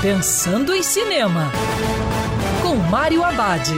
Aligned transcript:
Pensando 0.00 0.72
em 0.76 0.80
Cinema, 0.80 1.50
com 2.62 2.76
Mário 2.76 3.24
Abad. 3.24 3.68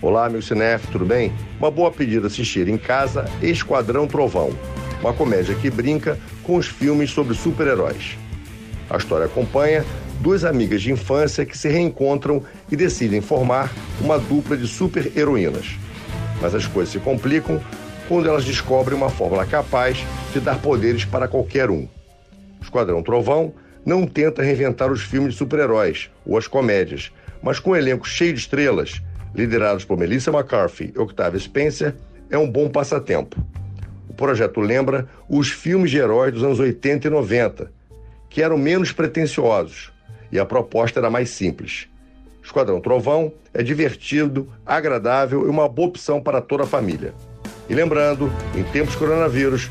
Olá, 0.00 0.30
meu 0.30 0.40
cinef, 0.40 0.86
tudo 0.86 1.04
bem? 1.04 1.30
Uma 1.58 1.70
boa 1.70 1.90
pedida 1.90 2.28
assistir 2.28 2.68
em 2.68 2.78
casa 2.78 3.26
Esquadrão 3.42 4.06
Trovão, 4.06 4.50
uma 4.98 5.12
comédia 5.12 5.54
que 5.54 5.68
brinca 5.70 6.18
com 6.42 6.56
os 6.56 6.68
filmes 6.68 7.10
sobre 7.10 7.34
super-heróis. 7.34 8.16
A 8.88 8.96
história 8.96 9.26
acompanha 9.26 9.84
duas 10.22 10.42
amigas 10.42 10.80
de 10.80 10.90
infância 10.90 11.44
que 11.44 11.58
se 11.58 11.68
reencontram 11.68 12.42
e 12.72 12.76
decidem 12.76 13.20
formar 13.20 13.70
uma 14.00 14.18
dupla 14.18 14.56
de 14.56 14.66
super-heroínas. 14.66 15.76
Mas 16.40 16.54
as 16.54 16.66
coisas 16.66 16.90
se 16.94 16.98
complicam 16.98 17.60
quando 18.08 18.26
elas 18.26 18.46
descobrem 18.46 18.96
uma 18.96 19.10
fórmula 19.10 19.44
capaz 19.44 20.02
de 20.32 20.40
dar 20.40 20.58
poderes 20.60 21.04
para 21.04 21.28
qualquer 21.28 21.68
um. 21.70 21.86
Esquadrão 22.64 23.02
Trovão 23.02 23.52
não 23.84 24.06
tenta 24.06 24.42
reinventar 24.42 24.90
os 24.90 25.02
filmes 25.02 25.34
de 25.34 25.38
super-heróis 25.38 26.10
ou 26.24 26.38
as 26.38 26.48
comédias, 26.48 27.12
mas 27.42 27.58
com 27.58 27.70
um 27.70 27.76
elenco 27.76 28.08
cheio 28.08 28.32
de 28.32 28.40
estrelas, 28.40 29.02
liderados 29.34 29.84
por 29.84 29.98
Melissa 29.98 30.30
McCarthy 30.30 30.92
e 30.94 30.98
Octavia 30.98 31.38
Spencer, 31.38 31.94
é 32.30 32.38
um 32.38 32.50
bom 32.50 32.68
passatempo. 32.68 33.36
O 34.08 34.14
projeto 34.14 34.60
lembra 34.60 35.06
os 35.28 35.50
filmes 35.50 35.90
de 35.90 35.98
heróis 35.98 36.32
dos 36.32 36.42
anos 36.42 36.58
80 36.58 37.06
e 37.06 37.10
90, 37.10 37.70
que 38.30 38.42
eram 38.42 38.56
menos 38.56 38.92
pretensiosos 38.92 39.92
e 40.32 40.38
a 40.38 40.46
proposta 40.46 41.00
era 41.00 41.10
mais 41.10 41.28
simples. 41.30 41.86
Esquadrão 42.42 42.80
Trovão 42.80 43.32
é 43.52 43.62
divertido, 43.62 44.48
agradável 44.64 45.46
e 45.46 45.50
uma 45.50 45.68
boa 45.68 45.88
opção 45.88 46.20
para 46.20 46.40
toda 46.40 46.64
a 46.64 46.66
família. 46.66 47.12
E 47.68 47.74
lembrando, 47.74 48.30
em 48.54 48.62
tempos 48.62 48.94
coronavírus, 48.94 49.70